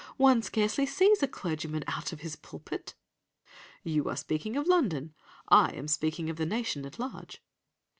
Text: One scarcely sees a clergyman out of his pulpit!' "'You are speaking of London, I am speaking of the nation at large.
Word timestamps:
One 0.17 0.41
scarcely 0.41 0.87
sees 0.87 1.21
a 1.21 1.27
clergyman 1.27 1.83
out 1.85 2.11
of 2.11 2.21
his 2.21 2.35
pulpit!' 2.35 2.95
"'You 3.83 4.09
are 4.09 4.15
speaking 4.17 4.57
of 4.57 4.65
London, 4.65 5.13
I 5.47 5.73
am 5.73 5.87
speaking 5.87 6.27
of 6.27 6.37
the 6.37 6.45
nation 6.47 6.87
at 6.87 6.97
large. 6.97 7.43